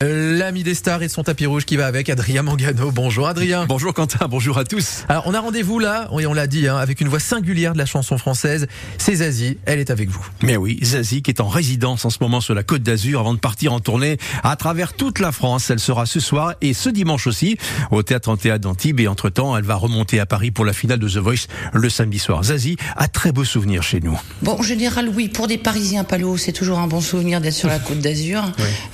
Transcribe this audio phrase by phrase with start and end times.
[0.00, 2.92] L'ami des stars et son tapis rouge qui va avec Adrien Mangano.
[2.92, 3.66] Bonjour Adrien.
[3.66, 5.04] Bonjour Quentin, bonjour à tous.
[5.08, 7.78] Alors on a rendez-vous là, et on l'a dit, hein, avec une voix singulière de
[7.78, 8.68] la chanson française.
[8.96, 10.24] C'est Zazie, elle est avec vous.
[10.40, 13.34] Mais oui, Zazie qui est en résidence en ce moment sur la Côte d'Azur avant
[13.34, 15.68] de partir en tournée à travers toute la France.
[15.68, 17.58] Elle sera ce soir et ce dimanche aussi
[17.90, 21.08] au Théâtre Antéa d'Antibes et entre-temps elle va remonter à Paris pour la finale de
[21.08, 22.44] The Voice le samedi soir.
[22.44, 24.16] Zazie a très beaux souvenirs chez nous.
[24.42, 27.68] Bon, en général, oui, pour des Parisiens palo, c'est toujours un bon souvenir d'être sur
[27.68, 28.44] la Côte d'Azur.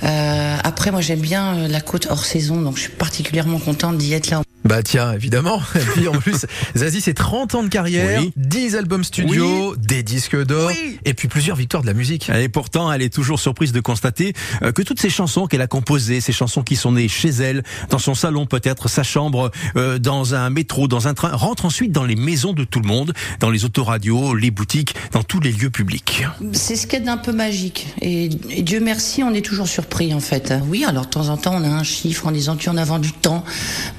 [0.01, 3.97] Euh, après, moi j'aime bien euh, la côte hors saison, donc je suis particulièrement contente
[3.97, 4.44] d'y être là.
[4.65, 5.61] Bah tiens, évidemment.
[5.75, 8.33] Et puis en plus, Zazie, c'est 30 ans de carrière, Oui.
[8.35, 10.97] 10 albums studio, des disques d'or, Oui.
[11.05, 12.29] et puis plusieurs victoires de la musique.
[12.29, 14.33] Et pourtant, elle est toujours surprise de constater
[14.63, 17.63] euh, que toutes ces chansons qu'elle a composées, ces chansons qui sont nées chez elle,
[17.91, 21.91] dans son salon peut-être, sa chambre, euh, dans un métro, dans un train, rentrent ensuite
[21.91, 25.51] dans les maisons de tout le monde, dans les autoradios, les boutiques, dans tous les
[25.51, 26.25] lieux publics.
[26.53, 27.87] C'est ce qu'il y a d'un peu magique.
[28.01, 30.53] Et, et Dieu merci, on est toujours surpris en fait.
[30.69, 32.83] Oui, alors de temps en temps, on a un chiffre en disant tu en as
[32.85, 33.43] vendu tant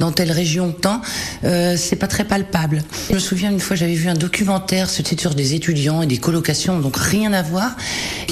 [0.01, 1.01] dans telle région tant.
[1.45, 2.83] Euh, c'est pas très palpable.
[3.09, 6.19] Je me souviens une fois, j'avais vu un documentaire, c'était sur des étudiants et des
[6.19, 7.77] colocations, donc rien à voir.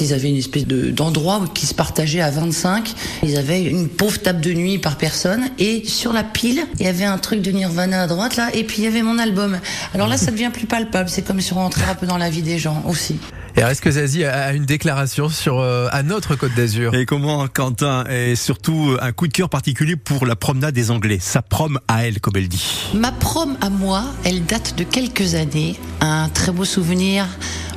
[0.01, 2.93] Ils avaient une espèce de d'endroit où- qui se partageait à 25.
[3.23, 6.89] Ils avaient une pauvre table de nuit par personne et sur la pile, il y
[6.89, 9.59] avait un truc de Nirvana à droite là, et puis il y avait mon album.
[9.95, 11.09] Alors là, ça devient plus palpable.
[11.09, 13.17] C'est comme si on rentrait un peu dans la vie des gens aussi.
[13.57, 16.93] Et est-ce que Zazie a une déclaration sur euh, à notre Côte d'Azur?
[16.97, 18.03] Et comment Quentin?
[18.11, 22.05] Et surtout un coup de cœur particulier pour la promenade des Anglais, sa prom à
[22.05, 22.65] elle comme elle dit.
[22.95, 25.77] Ma prom à moi, elle date de quelques années.
[26.01, 27.29] Un très beau souvenir.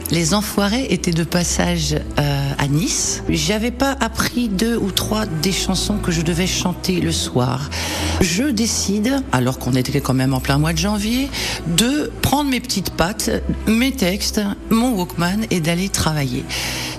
[0.10, 3.24] Les Enfoirés étaient de passage euh, à Nice.
[3.28, 7.70] J'avais pas appris deux ou trois des chansons que je devais chanter le soir.
[8.22, 11.30] Je décide, alors qu'on était quand même en plein mois de janvier,
[11.68, 13.30] de prendre mes petites pattes,
[13.68, 16.46] mes textes, mon Walkman et d'aller travailler.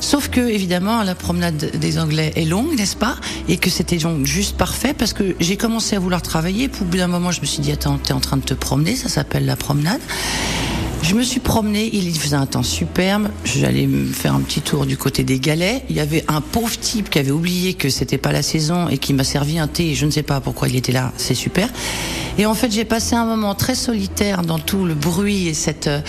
[0.00, 3.16] Sauf que, évidemment, la promenade des Anglais est longue, n'est-ce pas?
[3.48, 6.68] Et que c'était donc juste parfait parce que j'ai commencé à vouloir travailler.
[6.68, 8.54] Puis au bout d'un moment, je me suis dit, attends, t'es en train de te
[8.54, 10.00] promener, ça s'appelle la promenade.
[11.08, 13.30] Je me suis promenée, il faisait un temps superbe.
[13.42, 15.82] J'allais me faire un petit tour du côté des galets.
[15.88, 18.98] Il y avait un pauvre type qui avait oublié que c'était pas la saison et
[18.98, 19.94] qui m'a servi un thé.
[19.94, 21.14] Je ne sais pas pourquoi il était là.
[21.16, 21.70] C'est super.
[22.36, 25.86] Et en fait, j'ai passé un moment très solitaire dans tout le bruit et cette
[25.86, 26.02] euh,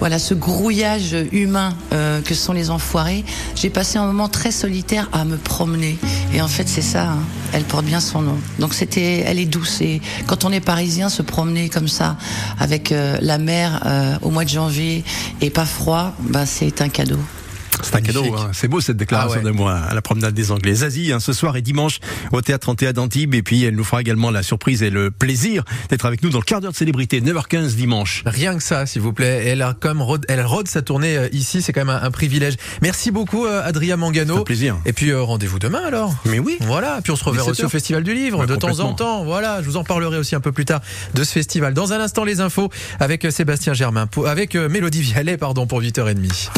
[0.00, 3.24] voilà ce grouillage humain euh, que sont les enfoirés.
[3.54, 5.98] J'ai passé un moment très solitaire à me promener.
[6.34, 7.10] Et en fait, c'est ça.
[7.10, 7.18] hein.
[7.52, 8.38] Elle porte bien son nom.
[8.58, 9.80] Donc c'était, elle est douce.
[9.82, 12.16] Et quand on est parisien, se promener comme ça
[12.58, 15.04] avec euh, la mer euh, au mois de janvier
[15.40, 17.18] et pas froid, bah c'est un cadeau.
[17.82, 18.50] C'est un cadeau, hein.
[18.52, 19.50] c'est beau cette déclaration Ah ouais.
[19.50, 20.74] de moi à la promenade des Anglais.
[20.74, 21.98] Zazie, hein, ce soir et dimanche
[22.32, 25.64] au Théâtre Antéa d'Antibes et puis elle nous fera également la surprise et le plaisir
[25.88, 28.22] d'être avec nous dans le quart d'heure de célébrité, 9h15 dimanche.
[28.26, 29.44] Rien que ça, s'il vous plaît.
[29.46, 32.10] Elle a comme rôde, elle rôde sa tournée euh, ici, c'est quand même un, un
[32.10, 32.54] privilège.
[32.82, 34.38] Merci beaucoup, euh, Adrien Mangano.
[34.38, 34.76] un plaisir.
[34.86, 36.14] Et puis euh, rendez-vous demain alors.
[36.26, 36.56] Mais oui.
[36.60, 37.68] Voilà, puis on se reverra 17 aussi au.
[37.68, 39.24] Festival du Livre Ouais, de temps en temps.
[39.24, 40.80] Voilà, je vous en parlerai aussi un peu plus tard
[41.14, 41.72] de ce festival.
[41.74, 46.50] Dans un instant, les infos avec Sébastien Germain, avec Mélodie Vialet, pardon, pour 8h30.